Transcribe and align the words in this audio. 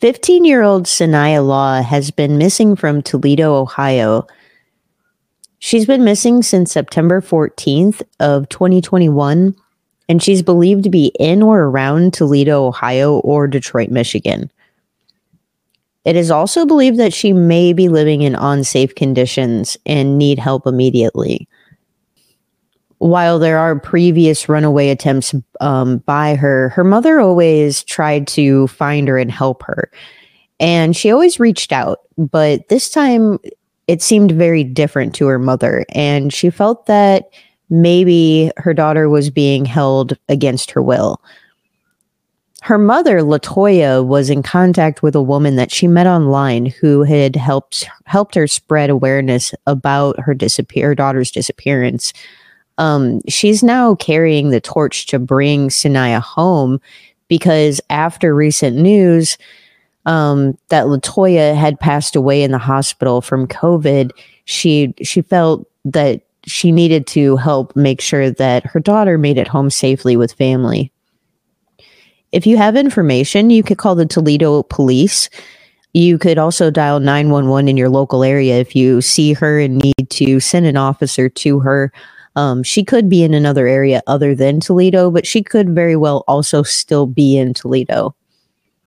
15 0.00 0.46
year 0.46 0.62
old 0.62 0.84
Cyn'Nyia 0.84 1.46
Law 1.46 1.82
has 1.82 2.10
been 2.10 2.38
missing 2.38 2.74
from 2.74 3.02
Toledo, 3.02 3.54
Ohio. 3.54 4.26
She's 5.58 5.84
been 5.84 6.04
missing 6.04 6.42
since 6.42 6.72
September 6.72 7.20
14th 7.20 8.00
of 8.18 8.48
2021, 8.48 9.54
and 10.08 10.22
she's 10.22 10.40
believed 10.40 10.84
to 10.84 10.90
be 10.90 11.12
in 11.20 11.42
or 11.42 11.64
around 11.64 12.14
Toledo, 12.14 12.64
Ohio, 12.66 13.18
or 13.18 13.46
Detroit, 13.46 13.90
Michigan. 13.90 14.50
It 16.06 16.16
is 16.16 16.30
also 16.30 16.64
believed 16.64 16.98
that 16.98 17.12
she 17.12 17.34
may 17.34 17.74
be 17.74 17.90
living 17.90 18.22
in 18.22 18.34
unsafe 18.34 18.94
conditions 18.94 19.76
and 19.84 20.16
need 20.16 20.38
help 20.38 20.66
immediately. 20.66 21.46
While 23.00 23.38
there 23.38 23.58
are 23.58 23.78
previous 23.78 24.48
runaway 24.48 24.90
attempts 24.90 25.34
um, 25.60 25.98
by 25.98 26.36
her, 26.36 26.68
her 26.70 26.84
mother 26.84 27.18
always 27.18 27.82
tried 27.82 28.26
to 28.28 28.66
find 28.68 29.08
her 29.08 29.18
and 29.18 29.30
help 29.30 29.62
her. 29.64 29.90
And 30.60 30.96
she 30.96 31.10
always 31.10 31.40
reached 31.40 31.72
out, 31.72 32.00
but 32.16 32.68
this 32.68 32.90
time 32.90 33.38
it 33.88 34.02
seemed 34.02 34.32
very 34.32 34.62
different 34.62 35.14
to 35.16 35.26
her 35.26 35.38
mother. 35.38 35.84
And 35.94 36.32
she 36.32 36.50
felt 36.50 36.86
that 36.86 37.30
maybe 37.70 38.52
her 38.56 38.74
daughter 38.74 39.08
was 39.08 39.30
being 39.30 39.64
held 39.64 40.16
against 40.28 40.70
her 40.70 40.82
will 40.82 41.20
her 42.62 42.78
mother 42.78 43.20
latoya 43.20 44.04
was 44.06 44.28
in 44.28 44.42
contact 44.42 45.02
with 45.02 45.14
a 45.14 45.22
woman 45.22 45.56
that 45.56 45.72
she 45.72 45.86
met 45.86 46.06
online 46.06 46.66
who 46.66 47.02
had 47.02 47.34
helped 47.34 47.88
helped 48.04 48.34
her 48.34 48.46
spread 48.46 48.90
awareness 48.90 49.54
about 49.66 50.18
her 50.20 50.34
disappear 50.34 50.88
her 50.88 50.94
daughter's 50.94 51.30
disappearance 51.30 52.12
um, 52.80 53.20
she's 53.28 53.62
now 53.62 53.94
carrying 53.94 54.50
the 54.50 54.60
torch 54.60 55.06
to 55.06 55.18
bring 55.18 55.68
Cyn'Nyia 55.68 56.20
home 56.20 56.80
because 57.28 57.80
after 57.90 58.34
recent 58.34 58.76
news 58.76 59.38
um, 60.06 60.56
that 60.68 60.86
latoya 60.86 61.54
had 61.54 61.78
passed 61.78 62.16
away 62.16 62.42
in 62.42 62.50
the 62.50 62.58
hospital 62.58 63.20
from 63.20 63.46
covid 63.46 64.10
she 64.46 64.94
she 65.02 65.22
felt 65.22 65.68
that 65.84 66.22
she 66.46 66.72
needed 66.72 67.06
to 67.06 67.36
help 67.36 67.76
make 67.76 68.00
sure 68.00 68.30
that 68.30 68.64
her 68.64 68.80
daughter 68.80 69.18
made 69.18 69.36
it 69.36 69.46
home 69.46 69.70
safely 69.70 70.16
with 70.16 70.32
family 70.32 70.90
if 72.32 72.46
you 72.46 72.56
have 72.56 72.76
information, 72.76 73.50
you 73.50 73.62
could 73.62 73.78
call 73.78 73.94
the 73.94 74.06
Toledo 74.06 74.62
police. 74.64 75.28
You 75.92 76.18
could 76.18 76.38
also 76.38 76.70
dial 76.70 77.00
911 77.00 77.68
in 77.68 77.76
your 77.76 77.88
local 77.88 78.22
area 78.22 78.58
if 78.58 78.76
you 78.76 79.00
see 79.00 79.32
her 79.32 79.58
and 79.58 79.78
need 79.78 80.10
to 80.10 80.38
send 80.38 80.66
an 80.66 80.76
officer 80.76 81.28
to 81.28 81.58
her. 81.60 81.92
Um, 82.36 82.62
she 82.62 82.84
could 82.84 83.08
be 83.08 83.22
in 83.24 83.34
another 83.34 83.66
area 83.66 84.02
other 84.06 84.34
than 84.34 84.60
Toledo, 84.60 85.10
but 85.10 85.26
she 85.26 85.42
could 85.42 85.74
very 85.74 85.96
well 85.96 86.24
also 86.28 86.62
still 86.62 87.06
be 87.06 87.36
in 87.36 87.54
Toledo. 87.54 88.14